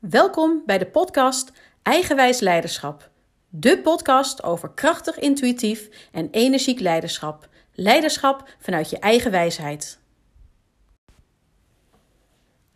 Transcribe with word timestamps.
Welkom 0.00 0.62
bij 0.66 0.78
de 0.78 0.86
podcast 0.86 1.52
Eigenwijs 1.82 2.40
Leiderschap. 2.40 3.10
De 3.48 3.78
podcast 3.78 4.42
over 4.42 4.70
krachtig, 4.70 5.18
intuïtief 5.18 6.08
en 6.12 6.28
energiek 6.30 6.80
leiderschap. 6.80 7.48
Leiderschap 7.74 8.48
vanuit 8.58 8.90
je 8.90 8.98
eigen 8.98 9.30
wijsheid. 9.30 9.98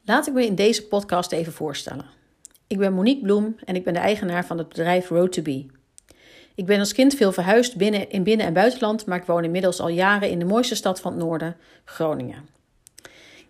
Laat 0.02 0.26
ik 0.26 0.32
me 0.32 0.46
in 0.46 0.54
deze 0.54 0.86
podcast 0.86 1.32
even 1.32 1.52
voorstellen. 1.52 2.06
Ik 2.66 2.78
ben 2.78 2.92
Monique 2.92 3.22
Bloem 3.22 3.56
en 3.64 3.74
ik 3.74 3.84
ben 3.84 3.92
de 3.92 4.00
eigenaar 4.00 4.46
van 4.46 4.58
het 4.58 4.68
bedrijf 4.68 5.08
Road 5.08 5.32
to 5.32 5.42
Be. 5.42 5.66
Ik 6.54 6.66
ben 6.66 6.78
als 6.78 6.92
kind 6.92 7.14
veel 7.14 7.32
verhuisd 7.32 7.76
binnen, 7.76 8.10
in 8.10 8.22
binnen- 8.22 8.46
en 8.46 8.52
buitenland, 8.52 9.06
maar 9.06 9.18
ik 9.18 9.26
woon 9.26 9.44
inmiddels 9.44 9.80
al 9.80 9.88
jaren 9.88 10.30
in 10.30 10.38
de 10.38 10.44
mooiste 10.44 10.74
stad 10.74 11.00
van 11.00 11.12
het 11.12 11.20
noorden, 11.20 11.56
Groningen. 11.84 12.48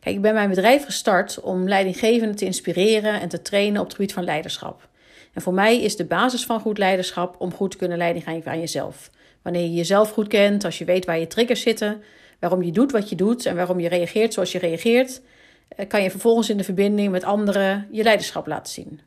Kijk, 0.04 0.16
ik 0.16 0.22
ben 0.22 0.34
mijn 0.34 0.48
bedrijf 0.48 0.84
gestart 0.84 1.40
om 1.40 1.68
leidinggevenden 1.68 2.36
te 2.36 2.44
inspireren 2.44 3.20
en 3.20 3.28
te 3.28 3.42
trainen 3.42 3.80
op 3.80 3.86
het 3.86 3.94
gebied 3.94 4.12
van 4.12 4.24
leiderschap. 4.24 4.88
En 5.32 5.42
voor 5.42 5.54
mij 5.54 5.80
is 5.80 5.96
de 5.96 6.04
basis 6.04 6.44
van 6.44 6.60
goed 6.60 6.78
leiderschap 6.78 7.36
om 7.38 7.54
goed 7.54 7.70
te 7.70 7.76
kunnen 7.76 7.98
leiding 7.98 8.24
geven 8.24 8.50
aan 8.50 8.60
jezelf. 8.60 9.10
Wanneer 9.42 9.62
je 9.62 9.74
jezelf 9.74 10.10
goed 10.10 10.28
kent, 10.28 10.64
als 10.64 10.78
je 10.78 10.84
weet 10.84 11.04
waar 11.04 11.18
je 11.18 11.26
triggers 11.26 11.60
zitten, 11.60 12.02
waarom 12.40 12.62
je 12.62 12.72
doet 12.72 12.92
wat 12.92 13.08
je 13.08 13.16
doet 13.16 13.46
en 13.46 13.56
waarom 13.56 13.80
je 13.80 13.88
reageert 13.88 14.32
zoals 14.32 14.52
je 14.52 14.58
reageert, 14.58 15.20
eh, 15.68 15.88
kan 15.88 16.02
je 16.02 16.10
vervolgens 16.10 16.50
in 16.50 16.56
de 16.56 16.64
verbinding 16.64 17.10
met 17.10 17.24
anderen 17.24 17.88
je 17.90 18.02
leiderschap 18.02 18.46
laten 18.46 18.72
zien. 18.72 19.00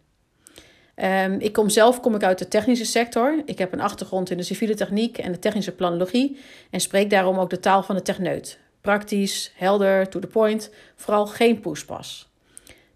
Um, 0.96 1.40
ik 1.40 1.54
kom 1.54 1.70
zelf 1.70 2.00
kom 2.00 2.16
ik 2.16 2.24
uit 2.24 2.40
de 2.40 2.48
technische 2.48 2.86
sector. 2.86 3.42
Ik 3.46 3.58
heb 3.58 3.74
een 3.74 3.82
achtergrond 3.82 4.30
in 4.30 4.38
de 4.38 4.44
civiele 4.44 4.76
techniek 4.76 5.18
en 5.18 5.32
de 5.32 5.40
technische 5.40 5.72
planologie 5.72 6.40
en 6.70 6.80
spreek 6.80 7.10
daarom 7.10 7.38
ook 7.38 7.50
de 7.50 7.60
taal 7.60 7.84
van 7.84 7.96
de 7.96 8.02
techneut. 8.02 8.60
Praktisch, 8.88 9.52
helder, 9.56 10.10
to 10.10 10.20
the 10.20 10.28
point, 10.28 10.72
vooral 10.96 11.26
geen 11.26 11.60
poespas. 11.60 12.30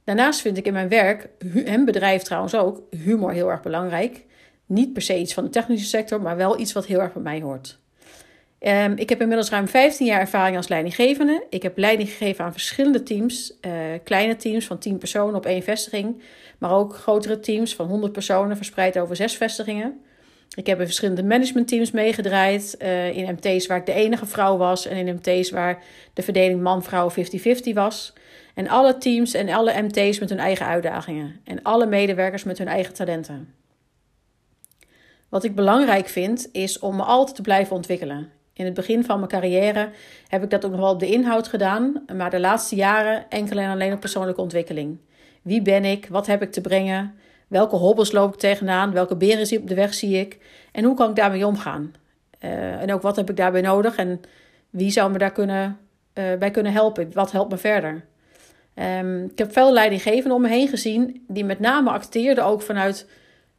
Daarnaast 0.03 0.41
vind 0.41 0.57
ik 0.57 0.65
in 0.65 0.73
mijn 0.73 0.89
werk, 0.89 1.29
en 1.65 1.85
bedrijf 1.85 2.21
trouwens 2.21 2.55
ook, 2.55 2.81
humor 2.89 3.31
heel 3.31 3.49
erg 3.49 3.61
belangrijk. 3.61 4.25
Niet 4.65 4.93
per 4.93 5.01
se 5.01 5.19
iets 5.19 5.33
van 5.33 5.43
de 5.43 5.49
technische 5.49 5.87
sector, 5.87 6.21
maar 6.21 6.37
wel 6.37 6.59
iets 6.59 6.73
wat 6.73 6.85
heel 6.85 6.99
erg 6.99 7.13
bij 7.13 7.21
mij 7.21 7.41
hoort. 7.41 7.79
Um, 8.59 8.93
ik 8.97 9.09
heb 9.09 9.21
inmiddels 9.21 9.49
ruim 9.49 9.67
15 9.67 10.05
jaar 10.05 10.19
ervaring 10.19 10.57
als 10.57 10.67
leidinggevende. 10.67 11.45
Ik 11.49 11.63
heb 11.63 11.77
leiding 11.77 12.09
gegeven 12.09 12.45
aan 12.45 12.51
verschillende 12.51 13.03
teams. 13.03 13.53
Uh, 13.61 13.71
kleine 14.03 14.35
teams 14.35 14.65
van 14.65 14.77
10 14.77 14.97
personen 14.97 15.35
op 15.35 15.45
één 15.45 15.63
vestiging. 15.63 16.21
Maar 16.57 16.71
ook 16.71 16.95
grotere 16.95 17.39
teams 17.39 17.75
van 17.75 17.87
100 17.87 18.11
personen 18.11 18.55
verspreid 18.55 18.99
over 18.99 19.15
zes 19.15 19.37
vestigingen. 19.37 20.01
Ik 20.55 20.67
heb 20.67 20.79
in 20.79 20.85
verschillende 20.85 21.23
managementteams 21.23 21.91
meegedraaid. 21.91 22.75
Uh, 22.81 23.17
in 23.17 23.37
MT's 23.39 23.67
waar 23.67 23.77
ik 23.77 23.85
de 23.85 23.93
enige 23.93 24.25
vrouw 24.25 24.57
was. 24.57 24.85
En 24.85 25.07
in 25.07 25.15
MT's 25.15 25.49
waar 25.49 25.83
de 26.13 26.21
verdeling 26.21 26.61
man-vrouw 26.61 27.11
50-50 27.11 27.13
was. 27.73 28.13
En 28.53 28.67
alle 28.67 28.97
teams 28.97 29.33
en 29.33 29.49
alle 29.49 29.81
MT's 29.81 30.19
met 30.19 30.29
hun 30.29 30.39
eigen 30.39 30.65
uitdagingen. 30.65 31.39
En 31.43 31.61
alle 31.61 31.85
medewerkers 31.85 32.43
met 32.43 32.57
hun 32.57 32.67
eigen 32.67 32.93
talenten. 32.93 33.53
Wat 35.29 35.43
ik 35.43 35.55
belangrijk 35.55 36.07
vind, 36.07 36.49
is 36.51 36.79
om 36.79 36.95
me 36.95 37.03
altijd 37.03 37.35
te 37.35 37.41
blijven 37.41 37.75
ontwikkelen. 37.75 38.31
In 38.53 38.65
het 38.65 38.73
begin 38.73 39.03
van 39.03 39.17
mijn 39.17 39.29
carrière 39.29 39.89
heb 40.27 40.43
ik 40.43 40.49
dat 40.49 40.65
ook 40.65 40.71
nog 40.71 40.79
wel 40.79 40.91
op 40.91 40.99
de 40.99 41.11
inhoud 41.11 41.47
gedaan, 41.47 42.05
maar 42.15 42.29
de 42.29 42.39
laatste 42.39 42.75
jaren 42.75 43.25
enkel 43.29 43.57
en 43.57 43.69
alleen 43.69 43.93
op 43.93 43.99
persoonlijke 43.99 44.41
ontwikkeling. 44.41 44.97
Wie 45.41 45.61
ben 45.61 45.85
ik? 45.85 46.07
Wat 46.07 46.27
heb 46.27 46.41
ik 46.41 46.51
te 46.51 46.61
brengen? 46.61 47.15
Welke 47.51 47.75
hobbels 47.75 48.11
loop 48.11 48.33
ik 48.33 48.39
tegenaan? 48.39 48.91
Welke 48.91 49.15
beren 49.15 49.59
op 49.59 49.67
de 49.67 49.75
weg 49.75 49.93
zie 49.93 50.19
ik? 50.19 50.37
En 50.71 50.83
hoe 50.83 50.95
kan 50.95 51.09
ik 51.09 51.15
daarmee 51.15 51.47
omgaan? 51.47 51.93
Uh, 52.39 52.81
en 52.81 52.93
ook 52.93 53.01
wat 53.01 53.15
heb 53.15 53.29
ik 53.29 53.35
daarbij 53.35 53.61
nodig? 53.61 53.95
En 53.95 54.21
wie 54.69 54.91
zou 54.91 55.11
me 55.11 55.17
daar 55.17 55.31
kunnen, 55.31 55.77
uh, 56.13 56.33
bij 56.39 56.51
kunnen 56.51 56.71
helpen? 56.71 57.13
Wat 57.13 57.31
helpt 57.31 57.51
me 57.51 57.57
verder? 57.57 58.05
Um, 58.75 59.23
ik 59.23 59.37
heb 59.37 59.53
veel 59.53 59.73
leidinggevenden 59.73 60.33
om 60.33 60.41
me 60.41 60.47
heen 60.47 60.67
gezien 60.67 61.25
die 61.27 61.45
met 61.45 61.59
name 61.59 61.89
acteerden 61.89 62.45
ook 62.45 62.61
vanuit 62.61 63.09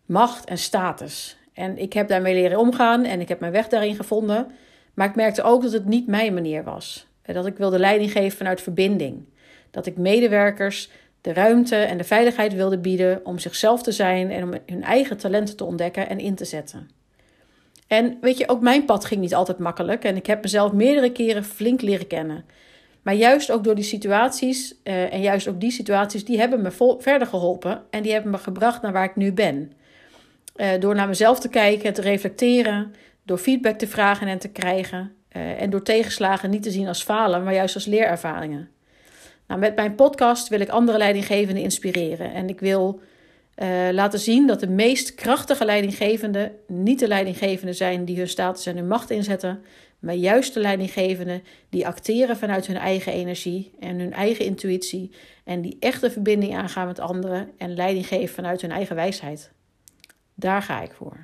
macht 0.07 0.45
en 0.45 0.59
status. 0.59 1.37
En 1.53 1.79
ik 1.79 1.93
heb 1.93 2.09
daarmee 2.09 2.35
leren 2.35 2.59
omgaan 2.59 3.05
en 3.05 3.21
ik 3.21 3.29
heb 3.29 3.41
mijn 3.41 3.53
weg 3.53 3.69
daarin 3.69 3.95
gevonden. 3.95 4.47
Maar 4.95 5.09
ik 5.09 5.15
merkte 5.15 5.43
ook 5.43 5.63
dat 5.63 5.73
het 5.73 5.87
niet 5.87 6.07
mijn 6.07 6.35
manier 6.35 6.65
was. 6.65 7.07
Dat 7.23 7.47
ik 7.47 7.57
wilde 7.57 7.79
leiding 7.79 8.13
geven 8.13 8.37
vanuit 8.37 8.61
verbinding. 8.61 9.25
Dat 9.71 9.87
ik 9.87 9.97
medewerkers 9.97 10.91
de 11.23 11.33
ruimte 11.33 11.77
en 11.77 11.99
de 11.99 12.05
veiligheid 12.05 12.55
wilde 12.55 12.79
bieden 12.79 13.21
om 13.25 13.39
zichzelf 13.39 13.83
te 13.83 13.93
zijn 13.93 14.31
en 14.31 14.43
om 14.43 14.53
hun 14.67 14.83
eigen 14.83 15.17
talenten 15.17 15.57
te 15.57 15.65
ontdekken 15.65 16.09
en 16.09 16.19
in 16.19 16.35
te 16.35 16.45
zetten. 16.45 16.91
En 17.87 18.19
weet 18.21 18.39
je, 18.39 18.49
ook 18.49 18.61
mijn 18.61 18.85
pad 18.85 19.05
ging 19.05 19.21
niet 19.21 19.35
altijd 19.35 19.59
makkelijk 19.59 20.05
en 20.05 20.17
ik 20.17 20.27
heb 20.27 20.43
mezelf 20.43 20.73
meerdere 20.73 21.13
keren 21.13 21.45
flink 21.45 21.81
leren 21.81 22.07
kennen. 22.07 22.45
Maar 23.03 23.15
juist 23.15 23.51
ook 23.51 23.65
door 23.65 23.75
die 23.75 23.85
situaties, 23.85 24.75
uh, 24.85 25.13
en 25.13 25.21
juist 25.21 25.49
ook 25.49 25.61
die 25.61 25.71
situaties, 25.71 26.25
die 26.25 26.39
hebben 26.39 26.63
me 26.63 26.71
vol, 26.71 27.01
verder 27.01 27.29
geholpen 27.29 27.83
en 27.91 28.03
die 28.03 28.13
hebben 28.13 28.31
me 28.31 28.39
gebracht 28.39 28.83
naar 28.83 28.93
waar 28.93 29.05
ik 29.05 29.17
nu 29.17 29.33
ben. 29.33 29.73
Uh, 30.57 30.69
door 30.79 30.95
naar 30.95 31.09
mezelf 31.09 31.41
te 31.41 31.49
kijken, 31.49 31.93
te 31.93 32.01
reflecteren, 32.01 32.95
door 33.23 33.39
feedback 33.39 33.79
te 33.79 33.87
vragen 33.87 34.27
en 34.27 34.39
te 34.39 34.49
krijgen. 34.49 35.13
Uh, 35.37 35.63
en 35.63 35.71
door 35.71 35.83
tegenslagen 35.83 36.51
niet 36.51 36.63
te 36.63 36.71
zien 36.71 36.89
als 36.89 37.03
falen, 37.03 37.45
maar 37.45 37.55
juist 37.55 37.75
als 37.75 37.87
leerervaringen. 37.87 38.69
Nou, 39.53 39.65
met 39.65 39.77
mijn 39.77 39.95
podcast 39.95 40.49
wil 40.49 40.61
ik 40.61 40.69
andere 40.69 40.99
leidinggevenden 40.99 41.63
inspireren. 41.63 42.33
En 42.33 42.49
ik 42.49 42.61
wil 42.61 43.01
uh, 43.57 43.89
laten 43.91 44.19
zien 44.19 44.47
dat 44.47 44.61
de 44.61 44.69
meest 44.69 45.15
krachtige 45.15 45.65
leidinggevenden 45.65 46.53
niet 46.67 46.99
de 46.99 47.09
leidinggevenden 47.09 47.75
zijn 47.75 48.05
die 48.05 48.17
hun 48.17 48.29
status 48.29 48.67
en 48.67 48.77
hun 48.77 48.89
macht 48.89 49.11
inzetten, 49.11 49.63
maar 49.99 50.15
juist 50.15 50.55
de 50.55 50.61
leidinggevenden 50.61 51.43
die 51.69 51.87
acteren 51.87 52.37
vanuit 52.37 52.67
hun 52.67 52.77
eigen 52.77 53.13
energie 53.13 53.73
en 53.81 53.99
hun 53.99 54.13
eigen 54.13 54.45
intuïtie 54.45 55.11
en 55.45 55.61
die 55.61 55.77
echte 55.81 56.11
verbinding 56.11 56.57
aangaan 56.57 56.87
met 56.87 57.01
anderen 57.01 57.51
en 57.59 57.75
leiding 57.75 58.07
geven 58.07 58.35
vanuit 58.35 58.61
hun 58.61 58.73
eigen 58.73 58.97
wijsheid. 58.97 59.51
Daar 60.35 60.63
ga 60.63 60.83
ik 60.83 60.93
voor. 60.93 61.17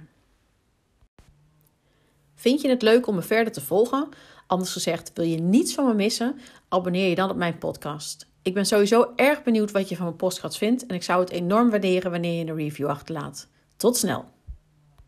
Vind 2.39 2.61
je 2.61 2.69
het 2.69 2.83
leuk 2.83 3.07
om 3.07 3.15
me 3.15 3.23
verder 3.23 3.53
te 3.53 3.61
volgen? 3.61 4.09
Anders 4.47 4.73
gezegd, 4.73 5.11
wil 5.15 5.25
je 5.25 5.41
niets 5.41 5.75
van 5.75 5.87
me 5.87 5.95
missen? 5.95 6.39
Abonneer 6.69 7.09
je 7.09 7.15
dan 7.15 7.31
op 7.31 7.37
mijn 7.37 7.59
podcast. 7.59 8.27
Ik 8.43 8.55
ben 8.55 8.67
sowieso 8.67 9.13
erg 9.17 9.43
benieuwd 9.43 9.71
wat 9.71 9.89
je 9.89 9.97
van 9.97 10.05
mijn 10.05 10.17
podcast 10.17 10.59
vindt 10.59 10.87
en 10.87 10.95
ik 10.95 11.03
zou 11.03 11.21
het 11.21 11.31
enorm 11.31 11.71
waarderen 11.71 12.11
wanneer 12.11 12.45
je 12.45 12.51
een 12.51 12.57
review 12.57 12.87
achterlaat. 12.87 13.49
Tot 13.77 13.97
snel! 13.97 14.38